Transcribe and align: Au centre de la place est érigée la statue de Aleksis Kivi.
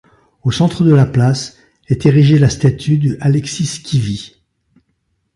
Au 0.41 0.49
centre 0.51 0.83
de 0.83 0.91
la 0.95 1.05
place 1.05 1.57
est 1.87 2.07
érigée 2.07 2.39
la 2.39 2.49
statue 2.49 2.97
de 2.97 3.19
Aleksis 3.21 3.83
Kivi. 3.83 4.33